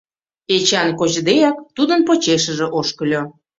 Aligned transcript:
Эчан, 0.55 0.89
кочдеак, 0.99 1.57
тудын 1.75 1.99
почешыже 2.07 2.67
ошкыльо. 2.79 3.21